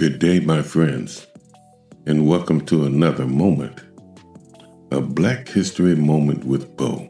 Good 0.00 0.18
day, 0.18 0.40
my 0.40 0.62
friends, 0.62 1.26
and 2.06 2.26
welcome 2.26 2.64
to 2.64 2.86
another 2.86 3.26
moment, 3.26 3.82
a 4.90 4.98
Black 4.98 5.46
History 5.46 5.94
moment 5.94 6.42
with 6.44 6.74
Bo. 6.74 7.06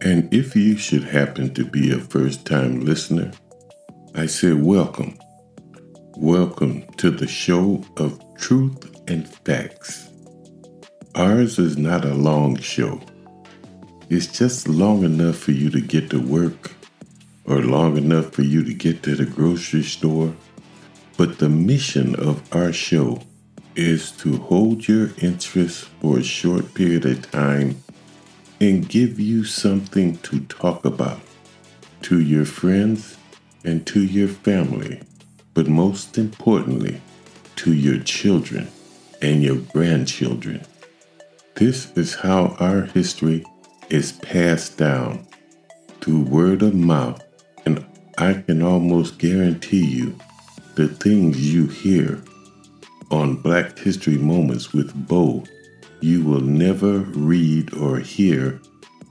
And 0.00 0.32
if 0.32 0.54
you 0.54 0.76
should 0.76 1.02
happen 1.02 1.52
to 1.54 1.64
be 1.64 1.90
a 1.90 1.98
first 1.98 2.46
time 2.46 2.82
listener, 2.82 3.32
I 4.14 4.26
say 4.26 4.52
welcome. 4.52 5.18
Welcome 6.16 6.86
to 6.98 7.10
the 7.10 7.26
show 7.26 7.82
of 7.96 8.22
truth 8.36 8.94
and 9.08 9.28
facts. 9.28 10.08
Ours 11.16 11.58
is 11.58 11.76
not 11.76 12.04
a 12.04 12.14
long 12.14 12.58
show, 12.58 13.00
it's 14.08 14.28
just 14.28 14.68
long 14.68 15.02
enough 15.02 15.36
for 15.36 15.50
you 15.50 15.70
to 15.70 15.80
get 15.80 16.10
to 16.10 16.20
work 16.20 16.70
or 17.44 17.60
long 17.60 17.96
enough 17.96 18.30
for 18.30 18.42
you 18.42 18.62
to 18.62 18.72
get 18.72 19.02
to 19.02 19.16
the 19.16 19.26
grocery 19.26 19.82
store 19.82 20.32
but 21.16 21.38
the 21.38 21.48
mission 21.48 22.14
of 22.16 22.42
our 22.54 22.72
show 22.72 23.22
is 23.74 24.10
to 24.12 24.36
hold 24.36 24.88
your 24.88 25.10
interest 25.18 25.84
for 26.00 26.18
a 26.18 26.22
short 26.22 26.74
period 26.74 27.04
of 27.04 27.30
time 27.30 27.82
and 28.60 28.88
give 28.88 29.20
you 29.20 29.44
something 29.44 30.16
to 30.18 30.40
talk 30.40 30.84
about 30.84 31.20
to 32.02 32.20
your 32.20 32.44
friends 32.44 33.16
and 33.64 33.86
to 33.86 34.02
your 34.02 34.28
family, 34.28 35.00
but 35.54 35.66
most 35.66 36.16
importantly, 36.18 37.00
to 37.56 37.72
your 37.72 37.98
children 38.02 38.68
and 39.20 39.42
your 39.42 39.56
grandchildren. 39.56 40.64
This 41.54 41.90
is 41.96 42.14
how 42.14 42.56
our 42.60 42.82
history 42.82 43.44
is 43.88 44.12
passed 44.12 44.78
down 44.78 45.26
through 46.00 46.22
word 46.22 46.62
of 46.62 46.74
mouth, 46.74 47.22
and 47.64 47.84
I 48.18 48.34
can 48.34 48.62
almost 48.62 49.18
guarantee 49.18 49.84
you 49.84 50.18
the 50.76 50.88
things 50.88 51.54
you 51.54 51.66
hear 51.66 52.22
on 53.10 53.36
Black 53.36 53.78
History 53.78 54.18
Moments 54.18 54.74
with 54.74 54.92
Bo, 55.08 55.42
you 56.00 56.22
will 56.22 56.42
never 56.42 56.98
read 56.98 57.72
or 57.72 57.98
hear 57.98 58.60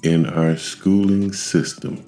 in 0.03 0.27
our 0.27 0.57
schooling 0.57 1.33
system. 1.33 2.05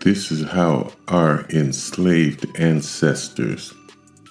This 0.00 0.32
is 0.32 0.48
how 0.48 0.92
our 1.08 1.44
enslaved 1.50 2.46
ancestors 2.58 3.74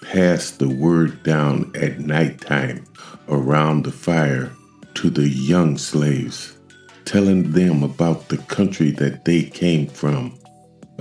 passed 0.02 0.58
the 0.58 0.70
word 0.70 1.22
down 1.22 1.72
at 1.76 2.00
nighttime 2.00 2.84
around 3.30 3.86
the 3.86 3.92
fire 3.92 4.52
to 4.96 5.12
the 5.12 5.30
young 5.30 5.78
slaves, 5.78 6.58
telling 7.06 7.52
them 7.52 7.84
about 7.84 8.30
the 8.30 8.38
country 8.38 8.90
that 8.90 9.26
they 9.26 9.44
came 9.44 9.86
from 9.86 10.41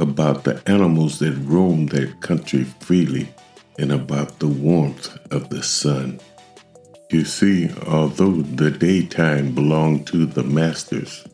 about 0.01 0.45
the 0.45 0.63
animals 0.67 1.19
that 1.19 1.37
roam 1.45 1.87
that 1.89 2.21
country 2.21 2.65
freely, 2.81 3.29
and 3.79 3.93
about 3.93 4.39
the 4.39 4.49
warmth 4.49 5.17
of 5.31 5.51
the 5.51 5.63
sun. 5.63 6.19
You 7.11 7.25
see, 7.25 7.71
although 7.87 8.43
the 8.43 8.71
daytime 8.71 9.55
belonged 9.55 10.07
to 10.09 10.27
the 10.27 10.43
masters, 10.43 11.25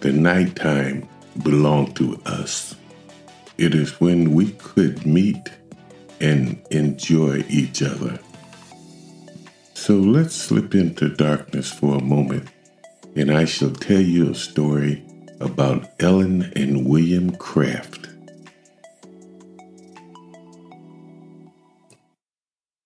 the 0.00 0.12
nighttime 0.12 1.08
belonged 1.42 1.96
to 1.96 2.20
us. 2.26 2.76
It 3.58 3.74
is 3.74 4.00
when 4.00 4.34
we 4.34 4.52
could 4.52 5.04
meet 5.04 5.50
and 6.20 6.60
enjoy 6.70 7.44
each 7.48 7.82
other. 7.82 8.18
So 9.74 9.94
let's 9.94 10.34
slip 10.34 10.74
into 10.74 11.08
darkness 11.08 11.72
for 11.72 11.96
a 11.96 12.02
moment, 12.02 12.48
and 13.16 13.30
I 13.30 13.46
shall 13.46 13.72
tell 13.72 14.00
you 14.00 14.30
a 14.30 14.34
story 14.34 15.04
about 15.40 15.90
Ellen 15.98 16.52
and 16.54 16.86
William 16.86 17.34
Craft. 17.36 18.08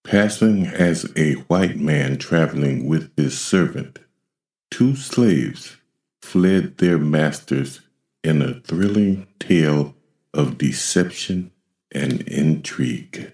Passing 0.04 0.66
as 0.66 1.10
a 1.16 1.32
white 1.48 1.76
man 1.76 2.18
traveling 2.18 2.86
with 2.86 3.10
his 3.16 3.38
servant, 3.38 3.98
two 4.70 4.94
slaves 4.94 5.76
fled 6.22 6.78
their 6.78 6.98
masters 6.98 7.80
in 8.22 8.40
a 8.40 8.60
thrilling 8.60 9.26
tale 9.40 9.96
of 10.32 10.56
deception 10.56 11.50
and 11.90 12.20
intrigue. 12.22 13.32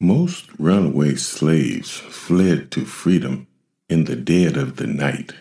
Most 0.00 0.48
runaway 0.58 1.16
slaves 1.16 1.90
fled 1.90 2.70
to 2.70 2.84
freedom 2.84 3.48
in 3.88 4.04
the 4.04 4.16
dead 4.16 4.56
of 4.56 4.76
the 4.76 4.86
night 4.86 5.34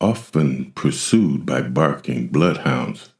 often 0.00 0.72
pursued 0.72 1.44
by 1.44 1.62
barking 1.62 2.28
bloodhounds. 2.28 3.10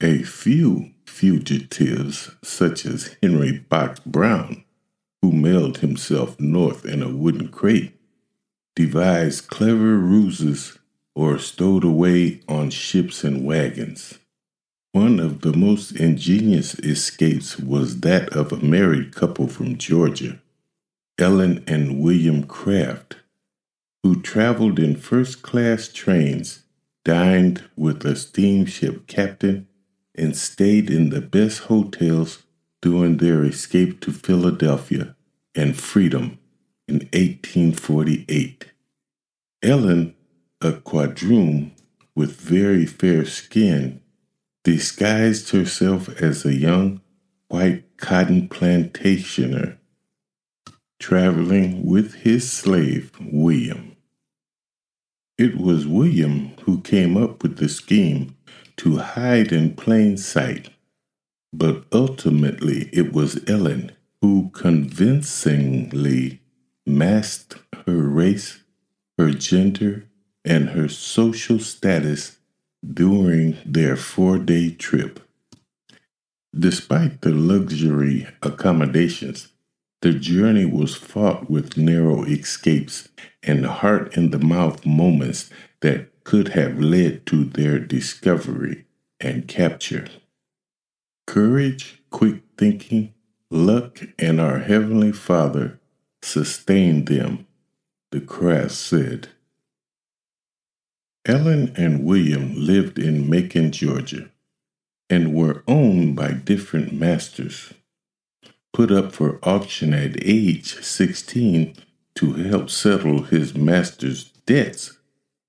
A 0.00 0.22
few 0.22 0.92
fugitives, 1.04 2.30
such 2.42 2.86
as 2.86 3.16
Henry 3.22 3.58
Box 3.58 4.00
Brown, 4.00 4.64
who 5.20 5.32
mailed 5.32 5.78
himself 5.78 6.38
north 6.40 6.84
in 6.84 7.02
a 7.02 7.14
wooden 7.14 7.48
crate, 7.48 7.94
devised 8.76 9.48
clever 9.48 9.98
ruses 9.98 10.78
or 11.14 11.38
stowed 11.38 11.82
away 11.82 12.40
on 12.48 12.70
ships 12.70 13.24
and 13.24 13.44
wagons. 13.44 14.18
One 14.92 15.18
of 15.18 15.40
the 15.40 15.52
most 15.52 15.92
ingenious 15.96 16.74
escapes 16.78 17.58
was 17.58 18.00
that 18.00 18.30
of 18.30 18.52
a 18.52 18.64
married 18.64 19.14
couple 19.14 19.48
from 19.48 19.76
Georgia, 19.76 20.40
Ellen 21.18 21.64
and 21.66 22.00
William 22.00 22.44
Craft, 22.44 23.16
who 24.02 24.20
traveled 24.20 24.78
in 24.78 24.96
first 24.96 25.42
class 25.42 25.88
trains, 25.88 26.64
dined 27.04 27.64
with 27.76 28.04
a 28.04 28.16
steamship 28.16 29.06
captain, 29.06 29.66
and 30.14 30.36
stayed 30.36 30.90
in 30.90 31.10
the 31.10 31.20
best 31.20 31.60
hotels 31.60 32.42
during 32.80 33.16
their 33.16 33.44
escape 33.44 34.00
to 34.00 34.12
Philadelphia 34.12 35.14
and 35.54 35.76
freedom 35.76 36.38
in 36.86 36.96
1848. 37.12 38.66
Ellen, 39.62 40.14
a 40.60 40.72
quadroon 40.72 41.72
with 42.14 42.40
very 42.40 42.86
fair 42.86 43.24
skin, 43.24 44.00
disguised 44.64 45.50
herself 45.50 46.08
as 46.20 46.44
a 46.44 46.54
young 46.54 47.00
white 47.48 47.96
cotton 47.96 48.48
plantationer 48.48 49.78
traveling 50.98 51.86
with 51.86 52.14
his 52.14 52.50
slave, 52.50 53.12
William. 53.20 53.87
It 55.38 55.56
was 55.56 55.86
William 55.86 56.50
who 56.62 56.80
came 56.80 57.16
up 57.16 57.44
with 57.44 57.58
the 57.58 57.68
scheme 57.68 58.34
to 58.78 58.96
hide 58.96 59.52
in 59.52 59.76
plain 59.76 60.16
sight, 60.16 60.70
but 61.52 61.84
ultimately 61.92 62.90
it 62.92 63.12
was 63.12 63.48
Ellen 63.48 63.92
who 64.20 64.50
convincingly 64.50 66.40
masked 66.84 67.54
her 67.86 67.98
race, 67.98 68.64
her 69.16 69.30
gender, 69.30 70.08
and 70.44 70.70
her 70.70 70.88
social 70.88 71.60
status 71.60 72.38
during 72.82 73.58
their 73.64 73.96
four 73.96 74.38
day 74.38 74.70
trip. 74.70 75.20
Despite 76.58 77.20
the 77.20 77.30
luxury 77.30 78.26
accommodations, 78.42 79.52
the 80.00 80.12
journey 80.12 80.64
was 80.64 80.94
fraught 80.94 81.50
with 81.50 81.76
narrow 81.76 82.24
escapes 82.24 83.08
and 83.42 83.66
heart 83.66 84.16
in 84.16 84.30
the 84.30 84.38
mouth 84.38 84.86
moments 84.86 85.50
that 85.80 86.08
could 86.24 86.48
have 86.48 86.78
led 86.78 87.26
to 87.26 87.44
their 87.44 87.78
discovery 87.78 88.84
and 89.20 89.48
capture. 89.48 90.06
Courage, 91.26 92.02
quick 92.10 92.42
thinking, 92.56 93.12
luck, 93.50 94.00
and 94.18 94.40
our 94.40 94.60
Heavenly 94.60 95.12
Father 95.12 95.80
sustained 96.22 97.08
them, 97.08 97.46
the 98.12 98.20
Craft 98.20 98.72
said. 98.72 99.28
Ellen 101.26 101.72
and 101.76 102.04
William 102.04 102.54
lived 102.54 102.98
in 102.98 103.28
Macon, 103.28 103.72
Georgia, 103.72 104.30
and 105.10 105.34
were 105.34 105.62
owned 105.66 106.14
by 106.16 106.32
different 106.32 106.92
masters 106.92 107.72
put 108.72 108.90
up 108.90 109.12
for 109.12 109.38
auction 109.42 109.92
at 109.92 110.16
age 110.22 110.74
16 110.82 111.74
to 112.16 112.32
help 112.32 112.70
settle 112.70 113.22
his 113.22 113.54
master's 113.54 114.24
debts. 114.46 114.98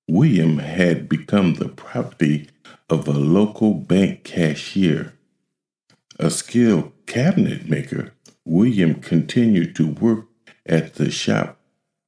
William 0.08 0.58
had 0.58 1.08
become 1.08 1.54
the 1.54 1.68
property 1.68 2.48
of 2.88 3.06
a 3.06 3.12
local 3.12 3.74
bank 3.74 4.24
cashier. 4.24 5.14
A 6.18 6.30
skilled 6.30 6.92
cabinet 7.06 7.68
maker, 7.68 8.12
William 8.44 8.94
continued 8.94 9.74
to 9.76 9.86
work 9.86 10.26
at 10.66 10.94
the 10.94 11.10
shop 11.10 11.60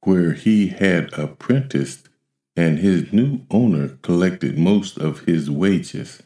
where 0.03 0.33
he 0.33 0.69
had 0.69 1.13
apprenticed, 1.13 2.09
and 2.57 2.79
his 2.79 3.13
new 3.13 3.41
owner 3.51 3.89
collected 4.03 4.59
most 4.59 4.99
of 4.99 5.21
his 5.21 5.51
wages. 5.51 6.23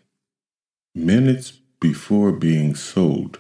Minutes 0.95 1.53
before 1.79 2.33
being 2.33 2.75
sold, 2.75 3.39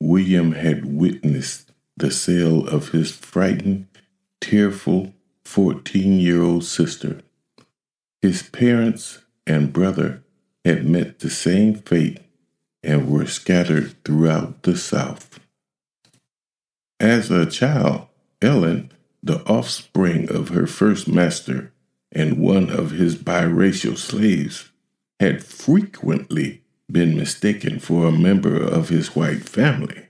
William 0.00 0.52
had 0.52 0.84
witnessed 0.84 1.72
the 1.96 2.10
sale 2.10 2.66
of 2.66 2.90
his 2.90 3.10
frightened, 3.10 3.86
tearful 4.40 5.14
14 5.44 6.20
year 6.20 6.42
old 6.42 6.64
sister. 6.64 7.22
His 8.22 8.42
parents 8.42 9.20
and 9.46 9.72
brother 9.72 10.22
had 10.64 10.86
met 10.88 11.18
the 11.18 11.30
same 11.30 11.74
fate 11.74 12.20
and 12.82 13.10
were 13.10 13.26
scattered 13.26 14.02
throughout 14.04 14.62
the 14.62 14.76
South. 14.76 15.40
As 17.00 17.30
a 17.30 17.46
child, 17.46 18.06
Ellen, 18.40 18.92
the 19.22 19.42
offspring 19.46 20.30
of 20.30 20.50
her 20.50 20.66
first 20.66 21.08
master 21.08 21.72
and 22.12 22.38
one 22.38 22.70
of 22.70 22.92
his 22.92 23.16
biracial 23.16 23.96
slaves, 23.96 24.70
had 25.20 25.44
frequently 25.44 26.62
been 26.90 27.16
mistaken 27.16 27.78
for 27.78 28.06
a 28.06 28.12
member 28.12 28.56
of 28.56 28.88
his 28.88 29.14
white 29.14 29.48
family. 29.48 30.06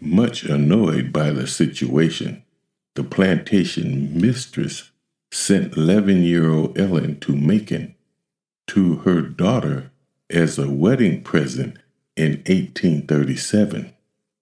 Much 0.00 0.44
annoyed 0.44 1.12
by 1.12 1.30
the 1.30 1.46
situation, 1.46 2.42
the 2.94 3.04
plantation 3.04 4.20
mistress 4.20 4.90
sent 5.32 5.76
11 5.76 6.22
year 6.22 6.50
old 6.50 6.78
Ellen 6.78 7.18
to 7.20 7.34
Macon 7.34 7.94
to 8.68 8.96
her 8.96 9.20
daughter 9.20 9.90
as 10.30 10.58
a 10.58 10.70
wedding 10.70 11.22
present 11.22 11.78
in 12.16 12.32
1837, 12.46 13.92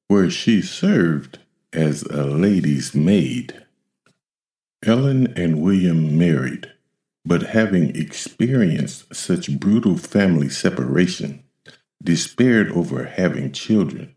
where 0.08 0.30
she 0.30 0.60
served 0.60 1.38
as 1.72 2.02
a 2.02 2.24
lady's 2.24 2.94
maid. 2.94 3.64
Ellen 4.84 5.32
and 5.36 5.62
William 5.62 6.18
married, 6.18 6.72
but 7.24 7.42
having 7.42 7.94
experienced 7.94 9.14
such 9.14 9.58
brutal 9.58 9.96
family 9.96 10.48
separation, 10.48 11.42
despaired 12.02 12.70
over 12.72 13.04
having 13.04 13.52
children, 13.52 14.14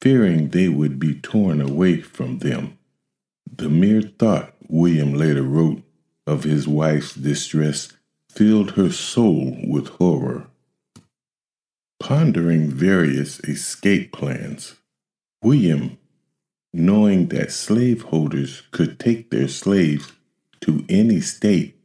fearing 0.00 0.48
they 0.48 0.68
would 0.68 0.98
be 0.98 1.14
torn 1.14 1.60
away 1.60 2.00
from 2.00 2.38
them. 2.38 2.78
The 3.54 3.68
mere 3.68 4.02
thought, 4.02 4.54
William 4.68 5.14
later 5.14 5.42
wrote, 5.42 5.82
of 6.26 6.44
his 6.44 6.66
wife's 6.66 7.14
distress 7.14 7.92
filled 8.30 8.72
her 8.72 8.90
soul 8.90 9.56
with 9.66 9.88
horror. 9.88 10.48
Pondering 12.00 12.70
various 12.70 13.40
escape 13.40 14.12
plans, 14.12 14.76
William, 15.42 15.98
knowing 16.72 17.28
that 17.28 17.52
slaveholders 17.52 18.62
could 18.70 18.98
take 18.98 19.30
their 19.30 19.48
slaves 19.48 20.12
to 20.60 20.84
any 20.88 21.20
state, 21.20 21.75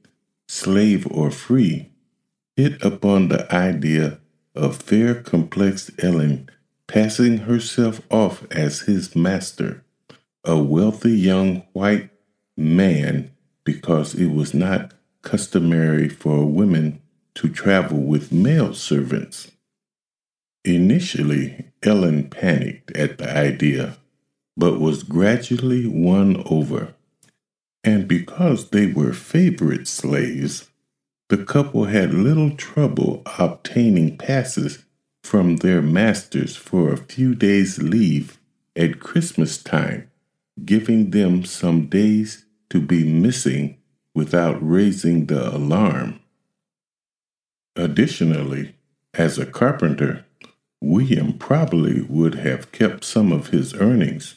slave 0.51 1.07
or 1.09 1.31
free, 1.31 1.89
hit 2.57 2.83
upon 2.83 3.29
the 3.29 3.55
idea 3.55 4.19
of 4.53 4.75
fair 4.75 5.15
complexed 5.15 5.89
Ellen 6.03 6.49
passing 6.87 7.37
herself 7.37 8.01
off 8.11 8.45
as 8.51 8.81
his 8.81 9.15
master, 9.15 9.81
a 10.43 10.57
wealthy 10.61 11.13
young 11.13 11.63
white 11.71 12.09
man, 12.57 13.31
because 13.63 14.13
it 14.13 14.25
was 14.25 14.53
not 14.53 14.93
customary 15.21 16.09
for 16.09 16.45
women 16.45 17.01
to 17.33 17.47
travel 17.47 17.99
with 17.99 18.33
male 18.33 18.73
servants. 18.73 19.51
Initially, 20.65 21.71
Ellen 21.81 22.29
panicked 22.29 22.91
at 22.91 23.19
the 23.19 23.37
idea, 23.37 23.97
but 24.57 24.81
was 24.81 25.03
gradually 25.03 25.87
won 25.87 26.43
over. 26.45 26.93
And 27.83 28.07
because 28.07 28.69
they 28.69 28.87
were 28.87 29.13
favorite 29.13 29.87
slaves, 29.87 30.69
the 31.29 31.43
couple 31.43 31.85
had 31.85 32.13
little 32.13 32.51
trouble 32.51 33.23
obtaining 33.39 34.17
passes 34.17 34.85
from 35.23 35.57
their 35.57 35.81
masters 35.81 36.55
for 36.55 36.91
a 36.91 36.97
few 36.97 37.33
days' 37.33 37.81
leave 37.81 38.39
at 38.75 38.99
Christmas 38.99 39.61
time, 39.61 40.09
giving 40.65 41.11
them 41.11 41.43
some 41.43 41.87
days 41.87 42.45
to 42.69 42.79
be 42.79 43.03
missing 43.05 43.77
without 44.13 44.57
raising 44.61 45.27
the 45.27 45.55
alarm. 45.55 46.19
Additionally, 47.75 48.75
as 49.13 49.37
a 49.37 49.45
carpenter, 49.45 50.25
William 50.81 51.37
probably 51.37 52.01
would 52.01 52.35
have 52.35 52.71
kept 52.71 53.03
some 53.03 53.31
of 53.31 53.47
his 53.47 53.73
earnings, 53.75 54.35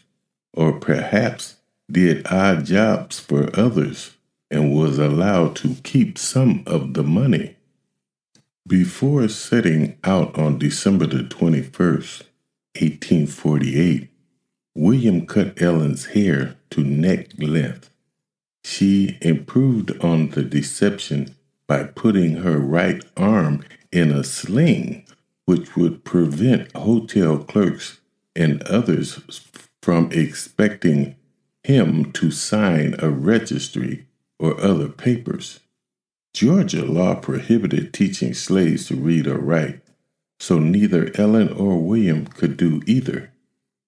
or 0.52 0.78
perhaps 0.78 1.56
did 1.90 2.26
odd 2.26 2.64
jobs 2.64 3.20
for 3.20 3.50
others 3.58 4.12
and 4.50 4.74
was 4.74 4.98
allowed 4.98 5.56
to 5.56 5.76
keep 5.82 6.18
some 6.18 6.62
of 6.66 6.94
the 6.94 7.02
money. 7.02 7.56
Before 8.66 9.28
setting 9.28 9.98
out 10.04 10.38
on 10.38 10.58
December 10.58 11.06
the 11.06 11.24
21st, 11.24 12.22
1848, 12.80 14.08
William 14.74 15.26
cut 15.26 15.60
Ellen's 15.60 16.06
hair 16.06 16.56
to 16.70 16.82
neck 16.82 17.28
length. 17.38 17.90
She 18.64 19.18
improved 19.20 19.92
on 20.02 20.30
the 20.30 20.42
deception 20.42 21.36
by 21.66 21.84
putting 21.84 22.36
her 22.36 22.58
right 22.58 23.04
arm 23.16 23.62
in 23.92 24.10
a 24.10 24.24
sling 24.24 25.06
which 25.44 25.76
would 25.76 26.04
prevent 26.04 26.74
hotel 26.74 27.38
clerks 27.38 28.00
and 28.34 28.62
others 28.62 29.20
from 29.82 30.10
expecting 30.10 31.16
him 31.64 32.12
to 32.12 32.30
sign 32.30 32.94
a 32.98 33.10
registry 33.10 34.06
or 34.38 34.60
other 34.60 34.88
papers. 34.88 35.60
Georgia 36.32 36.84
law 36.84 37.14
prohibited 37.14 37.92
teaching 37.92 38.34
slaves 38.34 38.86
to 38.86 38.96
read 38.96 39.26
or 39.26 39.38
write, 39.38 39.80
so 40.38 40.58
neither 40.58 41.10
Ellen 41.16 41.48
or 41.52 41.78
William 41.78 42.26
could 42.26 42.56
do 42.56 42.82
either. 42.86 43.32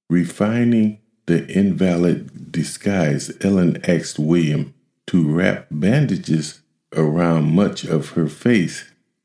Refining 0.08 0.98
the 1.26 1.46
invalid 1.48 2.52
disguise, 2.52 3.32
Ellen 3.40 3.80
asked 3.84 4.18
William 4.18 4.72
to 5.08 5.28
wrap 5.28 5.66
bandages 5.70 6.60
around 6.94 7.54
much 7.54 7.84
of 7.84 8.10
her 8.10 8.28
face, 8.28 8.84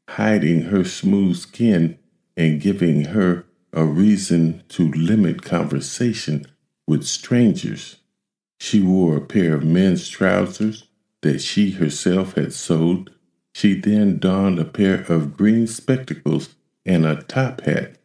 hiding 0.10 0.64
her 0.64 0.84
smooth 0.84 1.38
skin 1.38 1.98
and 2.36 2.60
giving 2.60 3.06
her 3.06 3.46
a 3.72 3.86
reason 3.86 4.64
to 4.70 4.92
limit 4.92 5.44
conversation 5.44 6.46
with 6.88 7.06
strangers. 7.06 7.98
She 8.64 8.80
wore 8.80 9.18
a 9.18 9.26
pair 9.26 9.56
of 9.56 9.64
men's 9.64 10.08
trousers 10.08 10.84
that 11.22 11.42
she 11.42 11.72
herself 11.72 12.36
had 12.36 12.54
sewed. 12.54 13.10
She 13.56 13.74
then 13.74 14.20
donned 14.20 14.60
a 14.60 14.66
pair 14.66 15.02
of 15.12 15.36
green 15.36 15.66
spectacles 15.66 16.54
and 16.86 17.04
a 17.04 17.24
top 17.24 17.62
hat. 17.62 17.98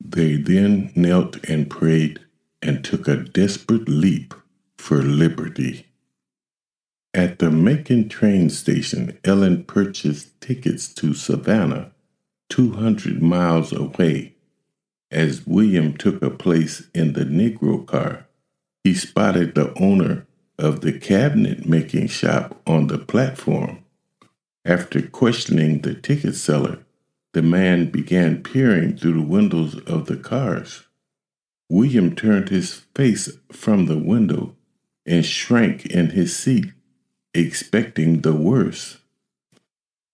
They 0.00 0.36
then 0.36 0.92
knelt 0.94 1.44
and 1.50 1.68
prayed 1.68 2.20
and 2.62 2.84
took 2.84 3.08
a 3.08 3.16
desperate 3.16 3.88
leap 3.88 4.34
for 4.78 5.02
liberty. 5.02 5.88
At 7.12 7.40
the 7.40 7.50
Macon 7.50 8.08
train 8.08 8.50
station, 8.50 9.18
Ellen 9.24 9.64
purchased 9.64 10.40
tickets 10.40 10.94
to 10.94 11.12
Savannah 11.12 11.90
200 12.50 13.20
miles 13.20 13.72
away. 13.72 14.36
As 15.10 15.44
William 15.44 15.96
took 15.96 16.22
a 16.22 16.30
place 16.30 16.84
in 16.94 17.14
the 17.14 17.24
Negro 17.24 17.84
car, 17.84 18.28
he 18.84 18.94
spotted 18.94 19.54
the 19.54 19.72
owner 19.78 20.26
of 20.58 20.80
the 20.80 20.98
cabinet 20.98 21.66
making 21.66 22.08
shop 22.08 22.60
on 22.66 22.86
the 22.86 22.98
platform. 22.98 23.84
After 24.64 25.02
questioning 25.02 25.80
the 25.80 25.94
ticket 25.94 26.34
seller, 26.34 26.84
the 27.32 27.42
man 27.42 27.90
began 27.90 28.42
peering 28.42 28.96
through 28.96 29.14
the 29.14 29.22
windows 29.22 29.78
of 29.86 30.06
the 30.06 30.16
cars. 30.16 30.84
William 31.68 32.14
turned 32.14 32.50
his 32.50 32.82
face 32.94 33.30
from 33.50 33.86
the 33.86 33.98
window 33.98 34.54
and 35.06 35.24
shrank 35.24 35.86
in 35.86 36.10
his 36.10 36.36
seat, 36.36 36.66
expecting 37.34 38.20
the 38.20 38.34
worst. 38.34 38.98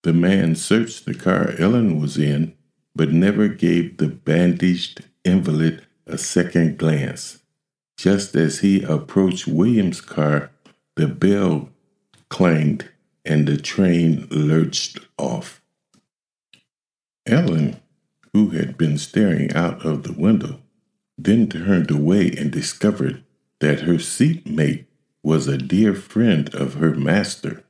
The 0.03 0.13
man 0.13 0.55
searched 0.55 1.05
the 1.05 1.15
car 1.15 1.55
Ellen 1.59 2.01
was 2.01 2.17
in, 2.17 2.55
but 2.95 3.11
never 3.11 3.49
gave 3.49 3.97
the 3.97 4.09
bandaged 4.09 5.05
invalid 5.25 5.85
a 6.07 6.17
second 6.17 6.79
glance. 6.79 7.41
Just 7.99 8.37
as 8.37 8.61
he 8.61 8.85
approached 8.85 9.49
William's 9.49 10.01
car, 10.01 10.53
the 10.95 11.09
bell 11.09 11.71
clanged 12.29 12.89
and 13.25 13.49
the 13.49 13.57
train 13.57 14.29
lurched 14.31 15.01
off. 15.19 15.61
Ellen, 17.27 17.81
who 18.33 18.51
had 18.51 18.79
been 18.79 18.99
staring 18.99 19.53
out 19.53 19.85
of 19.85 20.05
the 20.05 20.13
window, 20.13 20.61
then 21.19 21.49
turned 21.49 21.91
away 21.91 22.31
and 22.31 22.53
discovered 22.53 23.25
that 23.59 23.81
her 23.81 23.99
seatmate 23.99 24.87
was 25.25 25.49
a 25.49 25.59
dear 25.59 25.93
friend 25.93 26.55
of 26.55 26.75
her 26.75 26.95
master, 26.95 27.65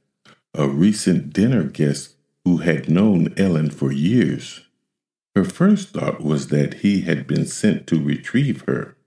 a 0.53 0.69
recent 0.69 1.33
dinner 1.33 1.65
guest 1.65 2.17
who 2.45 2.59
had 2.59 2.91
known 2.91 3.33
Ellen 3.39 3.71
for 3.71 3.91
years. 3.91 4.61
Her 5.35 5.45
first 5.45 5.89
thought 5.89 6.21
was 6.21 6.49
that 6.49 6.75
he 6.75 7.01
had 7.01 7.27
been 7.27 7.47
sent 7.47 7.87
to 7.87 7.99
retrieve 7.99 8.65
her, 8.67 8.98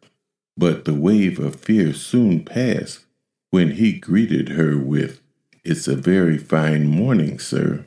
but 0.57 0.85
the 0.85 0.93
wave 0.93 1.39
of 1.39 1.55
fear 1.55 1.93
soon 1.93 2.43
passed 2.43 3.05
when 3.49 3.71
he 3.71 3.93
greeted 3.93 4.49
her 4.49 4.77
with, 4.77 5.21
It's 5.63 5.87
a 5.87 5.95
very 5.95 6.37
fine 6.37 6.87
morning, 6.87 7.37
sir. 7.39 7.85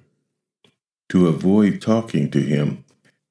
To 1.10 1.28
avoid 1.28 1.80
talking 1.80 2.30
to 2.30 2.40
him, 2.40 2.84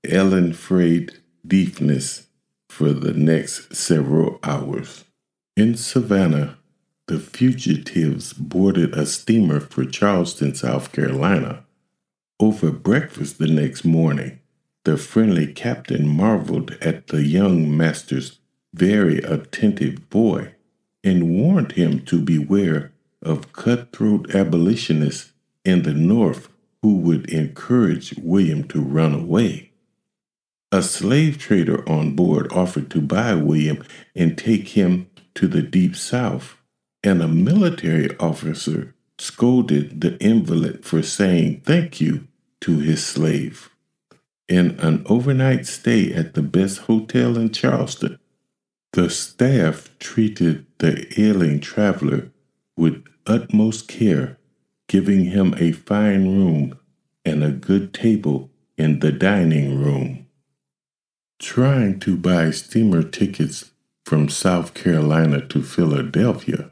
Ellen 0.08 0.54
frayed 0.54 1.14
deafness 1.46 2.28
for 2.70 2.92
the 2.92 3.14
next 3.14 3.76
several 3.76 4.40
hours. 4.44 5.06
In 5.56 5.76
Savannah, 5.76 6.58
the 7.08 7.20
fugitives 7.20 8.34
boarded 8.34 8.94
a 8.94 9.06
steamer 9.06 9.60
for 9.60 9.86
Charleston, 9.86 10.56
South 10.56 10.92
Carolina. 10.92 11.64
Over 12.40 12.72
breakfast 12.72 13.38
the 13.38 13.48
next 13.48 13.86
morning, 13.86 14.40
the 14.86 14.98
friendly 14.98 15.48
captain 15.54 16.08
marveled 16.08 16.72
at 16.82 17.08
the 17.08 17.24
young 17.24 17.76
master's 17.76 18.40
very 18.74 19.20
attentive 19.20 20.10
boy 20.10 20.54
and 21.04 21.30
warned 21.30 21.74
him 21.74 22.04
to 22.06 22.20
beware 22.20 22.92
of 23.22 23.54
cutthroat 23.54 24.34
abolitionists 24.34 25.32
in 25.64 25.84
the 25.84 25.94
North 25.94 26.50
who 26.82 26.98
would 26.98 27.30
encourage 27.30 28.14
William 28.18 28.68
to 28.68 28.82
run 28.82 29.14
away. 29.14 29.72
A 30.72 30.82
slave 30.82 31.38
trader 31.38 31.88
on 31.88 32.16
board 32.16 32.52
offered 32.52 32.90
to 32.92 33.02
buy 33.02 33.36
William 33.36 33.84
and 34.16 34.38
take 34.38 34.70
him 34.70 35.10
to 35.36 35.48
the 35.48 35.62
deep 35.62 35.96
South, 35.96 36.58
and 37.04 37.22
a 37.22 37.28
military 37.28 38.16
officer 38.18 38.94
scolded 39.18 40.02
the 40.02 40.18
invalid 40.18 40.84
for 40.84 41.02
saying 41.02 41.62
thank 41.62 42.02
you 42.02 42.28
to 42.62 42.80
his 42.80 43.06
slave. 43.06 43.70
In 44.50 44.72
an 44.80 45.04
overnight 45.08 45.66
stay 45.68 46.12
at 46.14 46.34
the 46.34 46.42
best 46.42 46.80
hotel 46.80 47.38
in 47.38 47.52
Charleston, 47.52 48.20
the 48.94 49.10
staff 49.10 49.90
treated 49.98 50.68
the 50.78 51.20
ailing 51.20 51.60
traveler 51.60 52.32
with 52.78 53.04
utmost 53.26 53.88
care, 53.88 54.38
giving 54.88 55.26
him 55.26 55.56
a 55.58 55.72
fine 55.72 56.26
room 56.28 56.78
and 57.26 57.44
a 57.44 57.52
good 57.52 57.92
table 57.92 58.52
in 58.78 59.00
the 59.00 59.12
dining 59.12 59.80
room. 59.80 60.28
Trying 61.40 62.00
to 62.02 62.16
buy 62.16 62.52
steamer 62.52 63.02
tickets 63.02 63.72
from 64.06 64.30
South 64.30 64.76
Carolina 64.76 65.46
to 65.48 65.64
Philadelphia, 65.64 66.70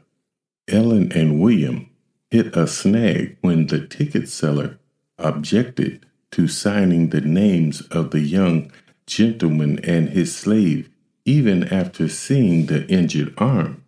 Ellen 0.68 1.10
and 1.12 1.40
William 1.40 1.90
hit 2.30 2.56
a 2.56 2.68
snag 2.68 3.36
when 3.40 3.66
the 3.66 3.84
ticket 3.84 4.28
seller 4.28 4.78
objected 5.18 6.06
to 6.30 6.46
signing 6.46 7.10
the 7.10 7.20
names 7.20 7.80
of 7.88 8.12
the 8.12 8.20
young 8.20 8.70
gentleman 9.06 9.80
and 9.80 10.10
his 10.10 10.34
slave 10.34 10.88
even 11.24 11.64
after 11.64 12.08
seeing 12.08 12.66
the 12.66 12.86
injured 12.88 13.34
arm. 13.38 13.84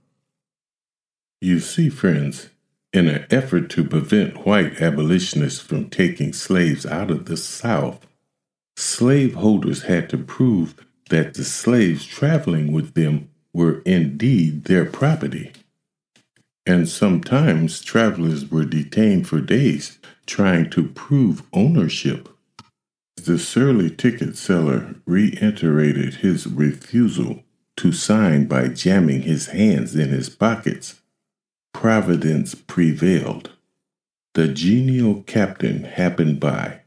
You 1.40 1.60
see, 1.60 1.88
friends, 1.88 2.50
in 2.92 3.08
an 3.08 3.26
effort 3.30 3.68
to 3.70 3.84
prevent 3.84 4.46
white 4.46 4.80
abolitionists 4.80 5.60
from 5.60 5.90
taking 5.90 6.32
slaves 6.32 6.86
out 6.86 7.10
of 7.10 7.26
the 7.26 7.36
South, 7.36 8.06
slaveholders 8.76 9.82
had 9.82 10.08
to 10.10 10.18
prove 10.18 10.74
that 11.10 11.34
the 11.34 11.44
slaves 11.44 12.06
traveling 12.06 12.72
with 12.72 12.94
them 12.94 13.28
were 13.52 13.80
indeed 13.80 14.64
their 14.64 14.84
property. 14.84 15.52
And 16.66 16.88
sometimes 16.88 17.82
travelers 17.82 18.50
were 18.50 18.64
detained 18.64 19.28
for 19.28 19.40
days 19.40 19.98
trying 20.26 20.70
to 20.70 20.88
prove 20.88 21.42
ownership. 21.52 22.28
The 23.24 23.38
surly 23.38 23.88
ticket 23.88 24.36
seller 24.36 24.96
reiterated 25.06 26.16
his 26.16 26.46
refusal 26.46 27.42
to 27.78 27.90
sign 27.90 28.44
by 28.44 28.68
jamming 28.68 29.22
his 29.22 29.46
hands 29.46 29.96
in 29.96 30.10
his 30.10 30.28
pockets. 30.28 31.00
Providence 31.72 32.54
prevailed. 32.54 33.52
The 34.34 34.48
genial 34.48 35.22
captain 35.22 35.84
happened 35.84 36.38
by, 36.38 36.82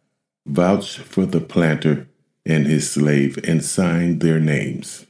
vouched 0.46 1.00
for 1.00 1.26
the 1.26 1.42
planter 1.42 2.08
and 2.46 2.68
his 2.68 2.92
slave, 2.92 3.40
and 3.44 3.66
signed 3.66 4.22
their 4.22 4.40
names. 4.40 5.08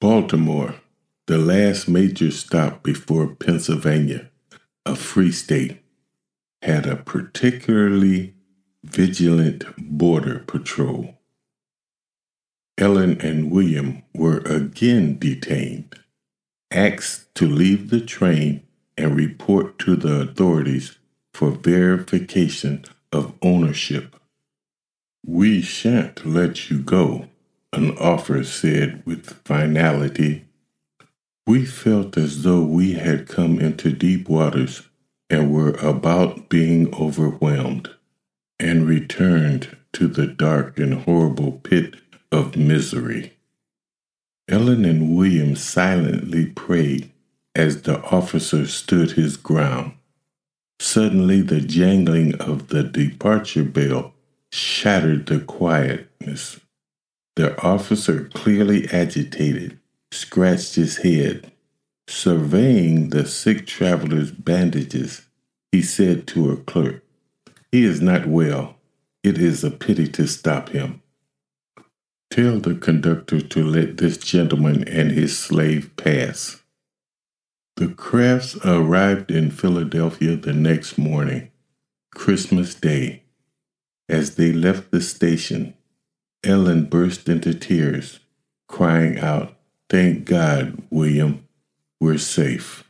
Baltimore, 0.00 0.76
the 1.26 1.36
last 1.36 1.88
major 1.88 2.30
stop 2.30 2.82
before 2.82 3.34
Pennsylvania, 3.34 4.30
a 4.86 4.96
free 4.96 5.30
state, 5.30 5.82
had 6.62 6.86
a 6.86 6.96
particularly 6.96 8.35
vigilant 8.86 9.64
border 9.76 10.38
patrol. 10.46 11.18
Ellen 12.78 13.20
and 13.20 13.50
William 13.50 14.02
were 14.14 14.38
again 14.38 15.18
detained, 15.18 15.98
asked 16.70 17.34
to 17.34 17.46
leave 17.46 17.90
the 17.90 18.00
train 18.00 18.62
and 18.96 19.16
report 19.16 19.78
to 19.80 19.96
the 19.96 20.20
authorities 20.20 20.98
for 21.34 21.50
verification 21.50 22.84
of 23.12 23.34
ownership. 23.42 24.16
We 25.24 25.62
shan't 25.62 26.24
let 26.24 26.70
you 26.70 26.78
go, 26.78 27.28
an 27.72 27.96
officer 27.98 28.44
said 28.44 29.02
with 29.04 29.42
finality. 29.44 30.44
We 31.46 31.64
felt 31.64 32.16
as 32.16 32.42
though 32.44 32.62
we 32.62 32.94
had 32.94 33.28
come 33.28 33.58
into 33.58 33.90
deep 33.92 34.28
waters 34.28 34.82
and 35.28 35.52
were 35.52 35.72
about 35.74 36.48
being 36.48 36.94
overwhelmed 36.94 37.95
and 38.58 38.86
returned 38.86 39.76
to 39.92 40.08
the 40.08 40.26
dark 40.26 40.78
and 40.78 40.94
horrible 41.04 41.52
pit 41.52 41.94
of 42.32 42.56
misery. 42.56 43.32
Ellen 44.48 44.84
and 44.84 45.16
William 45.16 45.56
silently 45.56 46.46
prayed 46.46 47.10
as 47.54 47.82
the 47.82 48.00
officer 48.02 48.66
stood 48.66 49.12
his 49.12 49.36
ground. 49.36 49.92
Suddenly, 50.78 51.40
the 51.40 51.60
jangling 51.60 52.34
of 52.36 52.68
the 52.68 52.82
departure 52.82 53.64
bell 53.64 54.14
shattered 54.52 55.26
the 55.26 55.40
quietness. 55.40 56.60
The 57.34 57.60
officer, 57.62 58.30
clearly 58.34 58.88
agitated, 58.90 59.78
scratched 60.12 60.74
his 60.74 60.98
head. 60.98 61.50
Surveying 62.08 63.10
the 63.10 63.26
sick 63.26 63.66
traveler's 63.66 64.30
bandages, 64.30 65.26
he 65.72 65.82
said 65.82 66.26
to 66.28 66.52
a 66.52 66.56
clerk, 66.56 67.02
he 67.76 67.84
is 67.84 68.00
not 68.00 68.24
well. 68.24 68.74
It 69.22 69.36
is 69.36 69.62
a 69.62 69.70
pity 69.70 70.08
to 70.12 70.26
stop 70.26 70.70
him. 70.70 71.02
Tell 72.30 72.58
the 72.58 72.74
conductor 72.74 73.38
to 73.38 73.62
let 73.62 73.98
this 73.98 74.16
gentleman 74.16 74.88
and 74.88 75.10
his 75.10 75.38
slave 75.38 75.94
pass. 75.96 76.62
The 77.76 77.88
Crafts 77.88 78.56
arrived 78.64 79.30
in 79.30 79.50
Philadelphia 79.50 80.36
the 80.36 80.54
next 80.54 80.96
morning, 80.96 81.50
Christmas 82.14 82.74
Day. 82.74 83.24
As 84.08 84.36
they 84.36 84.54
left 84.54 84.90
the 84.90 85.02
station, 85.02 85.74
Ellen 86.42 86.86
burst 86.86 87.28
into 87.28 87.52
tears, 87.52 88.20
crying 88.68 89.18
out, 89.18 89.54
Thank 89.90 90.24
God, 90.24 90.82
William, 90.88 91.46
we're 92.00 92.16
safe. 92.16 92.85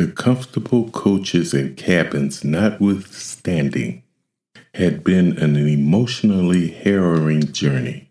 The 0.00 0.06
comfortable 0.06 0.88
coaches 0.88 1.52
and 1.52 1.76
cabins, 1.76 2.42
notwithstanding, 2.42 4.02
had 4.72 5.04
been 5.04 5.36
an 5.36 5.56
emotionally 5.56 6.68
harrowing 6.68 7.52
journey, 7.52 8.10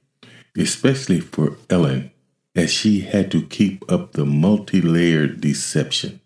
especially 0.55 1.19
for 1.19 1.57
Ellen, 1.67 2.11
as 2.55 2.71
she 2.71 2.99
had 2.99 3.31
to 3.31 3.41
keep 3.41 3.91
up 3.91 4.11
the 4.11 4.23
multi 4.23 4.81
layered 4.81 5.41
deception. 5.41 6.21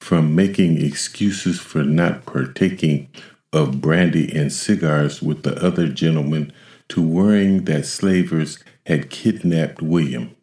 From 0.00 0.34
making 0.34 0.84
excuses 0.84 1.60
for 1.60 1.84
not 1.84 2.26
partaking 2.26 3.08
of 3.52 3.80
brandy 3.80 4.36
and 4.36 4.52
cigars 4.52 5.22
with 5.22 5.44
the 5.44 5.64
other 5.64 5.86
gentlemen 5.86 6.52
to 6.88 7.00
worrying 7.00 7.66
that 7.66 7.86
slavers 7.86 8.58
had 8.86 9.10
kidnapped 9.10 9.80
William. 9.80 10.34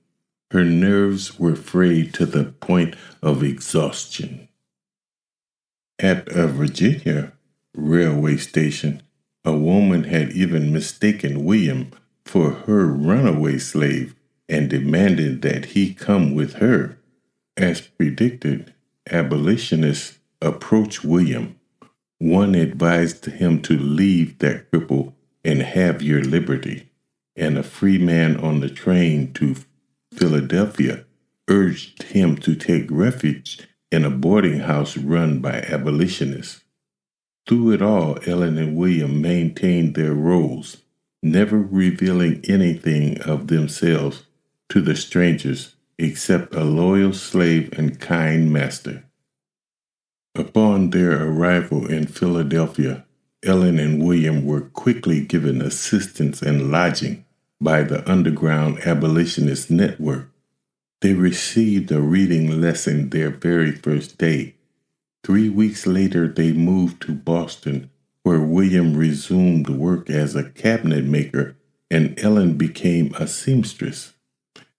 Her 0.52 0.66
nerves 0.66 1.40
were 1.40 1.56
frayed 1.56 2.14
to 2.16 2.26
the 2.26 2.46
point 2.46 2.96
of 3.22 3.44
exhaustion. 3.44 4.48
At 6.00 6.28
a 6.30 6.48
Virginia 6.48 7.34
railway 7.76 8.38
station, 8.38 9.04
a 9.46 9.54
woman 9.54 10.06
had 10.06 10.32
even 10.32 10.74
mistaken 10.74 11.46
William 11.46 11.92
for 12.26 12.52
her 12.52 12.88
runaway 12.88 13.58
slave 13.60 14.16
and 14.48 14.70
demanded 14.70 15.44
that 15.44 15.66
he 15.66 15.94
come 15.94 16.34
with 16.34 16.54
her. 16.56 16.98
As 17.56 17.82
predicted, 17.82 18.74
abolitionists 19.12 20.18
approached 20.42 21.04
William. 21.04 21.60
One 22.18 22.56
advised 22.56 23.26
him 23.26 23.62
to 23.64 23.78
leave 23.78 24.40
that 24.40 24.72
cripple 24.72 25.14
and 25.44 25.62
have 25.62 26.02
your 26.02 26.24
liberty, 26.24 26.90
and 27.36 27.58
a 27.58 27.64
free 27.64 27.98
man 27.98 28.38
on 28.38 28.60
the 28.60 28.70
train 28.70 29.32
to 29.34 29.56
Philadelphia, 30.14 31.06
urged 31.48 32.04
him 32.04 32.38
to 32.38 32.56
take 32.56 32.90
refuge 32.92 33.60
in 33.92 34.06
a 34.06 34.10
boarding 34.10 34.60
house 34.60 34.98
run 34.98 35.40
by 35.40 35.62
abolitionists. 35.62 36.64
Through 37.48 37.72
it 37.72 37.82
all, 37.82 38.20
Ellen 38.28 38.58
and 38.58 38.76
William 38.76 39.22
maintained 39.22 39.96
their 39.96 40.14
roles, 40.14 40.78
never 41.24 41.58
revealing 41.58 42.42
anything 42.48 43.20
of 43.22 43.48
themselves 43.48 44.24
to 44.70 44.82
the 44.82 44.96
strangers 44.96 45.76
except 45.98 46.54
a 46.54 46.64
loyal 46.64 47.14
slave 47.14 47.74
and 47.78 48.00
kind 48.00 48.54
master. 48.54 49.04
Upon 50.36 50.92
their 50.92 51.28
arrival 51.28 51.88
in 51.88 52.06
Philadelphia, 52.06 53.06
Ellen 53.44 53.80
and 53.80 54.04
William 54.04 54.46
were 54.46 54.62
quickly 54.62 55.22
given 55.26 55.62
assistance 55.62 56.42
and 56.42 56.72
lodging 56.72 57.26
by 57.62 57.84
the 57.84 58.10
Underground 58.10 58.80
Abolitionist 58.86 59.70
Network. 59.70 60.32
They 61.02 61.14
received 61.14 61.92
a 61.92 62.02
reading 62.02 62.62
lesson 62.62 63.10
their 63.10 63.30
very 63.30 63.72
first 63.72 64.18
day. 64.18 64.56
Three 65.24 65.50
weeks 65.50 65.86
later, 65.86 66.28
they 66.28 66.54
moved 66.54 67.02
to 67.04 67.14
Boston, 67.14 67.90
where 68.24 68.40
William 68.40 68.96
resumed 68.96 69.70
work 69.70 70.10
as 70.10 70.36
a 70.36 70.50
cabinet 70.50 71.06
maker 71.06 71.56
and 71.92 72.18
Ellen 72.20 72.56
became 72.56 73.14
a 73.16 73.28
seamstress. 73.28 74.14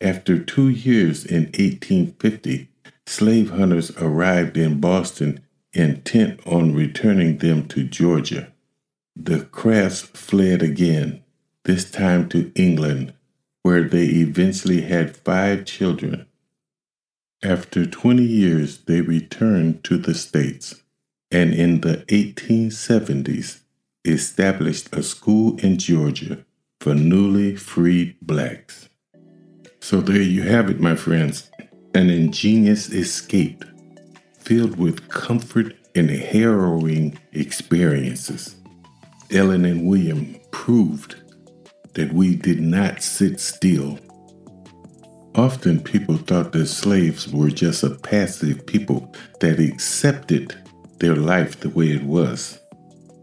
After 0.01 0.39
two 0.39 0.69
years 0.69 1.25
in 1.25 1.45
1850, 1.45 2.69
slave 3.07 3.51
hunters 3.51 3.91
arrived 3.97 4.57
in 4.57 4.81
Boston 4.81 5.41
intent 5.73 6.41
on 6.47 6.75
returning 6.75 7.39
them 7.39 7.67
to 7.69 7.85
Georgia. 7.85 8.53
The 9.17 9.45
Crafts 9.45 10.03
fled 10.03 10.63
again, 10.63 11.20
this 11.65 11.91
time 11.91 12.29
to 12.31 12.53
England, 12.55 13.13
where 13.63 13.83
they 13.83 14.07
eventually 14.07 14.83
had 14.83 15.17
five 15.17 15.65
children. 15.65 16.27
After 17.43 17.87
20 17.87 18.23
years, 18.23 18.79
they 18.85 19.01
returned 19.01 19.85
to 19.85 19.97
the 19.97 20.15
States 20.15 20.83
and 21.31 21.55
in 21.55 21.81
the 21.81 21.99
1870s 22.09 23.61
established 24.05 24.95
a 24.95 25.03
school 25.03 25.59
in 25.61 25.79
Georgia 25.79 26.45
for 26.81 26.95
newly 26.95 27.57
freed 27.57 28.17
blacks. 28.21 28.89
So 29.81 30.01
there 30.01 30.21
you 30.21 30.43
have 30.43 30.71
it, 30.71 30.81
my 30.81 30.95
friends 30.95 31.51
an 31.93 32.09
ingenious 32.09 32.89
escape 32.91 33.65
filled 34.39 34.79
with 34.79 35.09
comfort 35.09 35.75
and 35.97 36.09
harrowing 36.09 37.19
experiences. 37.33 38.55
Ellen 39.33 39.65
and 39.65 39.89
William 39.89 40.37
proved 40.53 41.17
that 41.95 42.13
we 42.13 42.37
did 42.37 42.61
not 42.61 43.03
sit 43.03 43.41
still. 43.41 43.99
Often 45.35 45.85
people 45.85 46.17
thought 46.17 46.53
that 46.53 46.67
slaves 46.67 47.33
were 47.33 47.51
just 47.51 47.83
a 47.83 47.91
passive 47.91 48.67
people 48.67 49.15
that 49.41 49.61
accepted 49.61 50.57
their 50.99 51.17
life 51.17 51.61
the 51.61 51.71
way 51.71 51.91
it 51.91 52.03
was. 52.03 52.59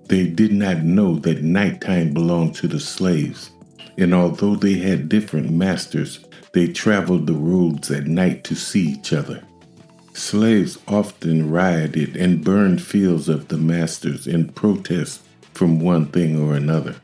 They 0.07 0.27
did 0.27 0.53
not 0.53 0.83
know 0.83 1.15
that 1.19 1.43
nighttime 1.43 2.13
belonged 2.13 2.55
to 2.55 2.67
the 2.67 2.79
slaves, 2.79 3.51
and 3.97 4.13
although 4.13 4.55
they 4.55 4.75
had 4.75 5.09
different 5.09 5.51
masters, 5.51 6.25
they 6.53 6.67
traveled 6.67 7.27
the 7.27 7.33
roads 7.33 7.91
at 7.91 8.07
night 8.07 8.43
to 8.45 8.55
see 8.55 8.91
each 8.91 9.11
other. 9.11 9.43
Slaves 10.13 10.79
often 10.87 11.51
rioted 11.51 12.15
and 12.15 12.43
burned 12.43 12.81
fields 12.81 13.29
of 13.29 13.49
the 13.49 13.57
masters 13.57 14.27
in 14.27 14.49
protest 14.49 15.21
from 15.53 15.79
one 15.79 16.07
thing 16.07 16.41
or 16.41 16.55
another, 16.55 16.95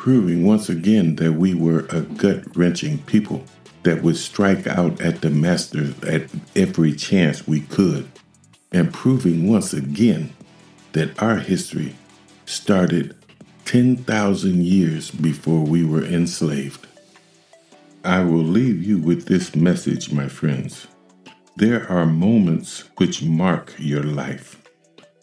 proving 0.00 0.46
once 0.46 0.70
again 0.70 1.16
that 1.16 1.34
we 1.34 1.52
were 1.52 1.84
a 1.90 2.00
gut 2.00 2.56
wrenching 2.56 2.96
people 3.00 3.44
that 3.82 4.02
would 4.02 4.16
strike 4.16 4.66
out 4.66 4.98
at 4.98 5.20
the 5.20 5.28
masters 5.28 5.92
at 6.04 6.22
every 6.56 6.94
chance 6.94 7.46
we 7.46 7.60
could, 7.60 8.08
and 8.72 8.94
proving 8.94 9.46
once 9.46 9.74
again 9.74 10.32
that 10.92 11.22
our 11.22 11.36
history 11.36 11.94
started 12.46 13.14
10,000 13.66 14.64
years 14.64 15.10
before 15.10 15.64
we 15.64 15.84
were 15.84 16.06
enslaved. 16.06 16.86
I 18.02 18.22
will 18.22 18.38
leave 18.38 18.82
you 18.82 18.96
with 18.96 19.26
this 19.26 19.54
message, 19.54 20.10
my 20.10 20.28
friends. 20.28 20.86
There 21.56 21.86
are 21.92 22.06
moments 22.06 22.84
which 22.96 23.22
mark 23.22 23.74
your 23.76 24.04
life, 24.04 24.62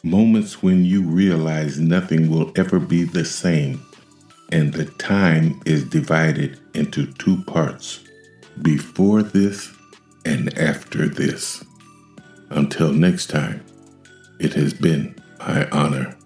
moments 0.03 0.61
when 0.61 0.85
you 0.85 1.01
realize 1.01 1.79
nothing 1.79 2.29
will 2.29 2.51
ever 2.55 2.79
be 2.79 3.05
the 3.05 3.25
same, 3.25 3.83
and 4.51 4.73
the 4.73 4.85
time 4.85 5.61
is 5.65 5.83
divided 5.83 6.59
into 6.73 7.11
two 7.13 7.41
parts 7.43 7.99
before 8.61 9.21
this 9.21 9.71
and 10.25 10.57
after 10.57 11.07
this. 11.07 11.63
Until 12.49 12.91
next 12.91 13.27
time, 13.27 13.63
it 14.39 14.53
has 14.53 14.73
been 14.73 15.15
my 15.39 15.69
honor 15.69 16.16